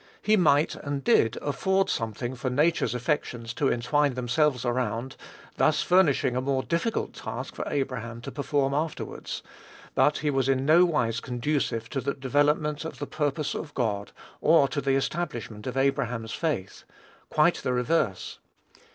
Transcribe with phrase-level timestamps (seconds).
[0.19, 5.15] He might, and did, afford something for nature's affections to entwine themselves around,
[5.57, 9.43] thus furnishing a more difficult task for Abraham to perform afterwards;
[9.93, 14.11] but he was in no wise conducive to the development of the purpose of God,
[14.41, 16.83] or to the establishment of Abraham's faith,
[17.29, 18.39] quite the reverse.